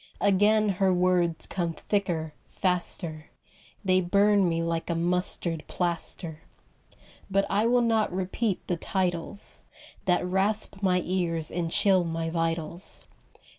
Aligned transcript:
Again 0.21 0.67
her 0.69 0.91
words 0.91 1.45
come 1.45 1.73
thicker, 1.73 2.33
faster, 2.49 3.29
They 3.85 4.01
burn 4.01 4.49
me 4.49 4.63
like 4.63 4.89
a 4.89 4.95
mustard 4.95 5.63
plaster. 5.67 6.41
But 7.29 7.45
I 7.51 7.67
will 7.67 7.83
not 7.83 8.11
repeat 8.11 8.65
the 8.65 8.77
titles 8.77 9.65
That 10.05 10.25
rasp 10.25 10.81
my 10.81 11.03
ears 11.05 11.51
and 11.51 11.69
chill 11.69 12.03
my 12.03 12.31
vitals. 12.31 13.05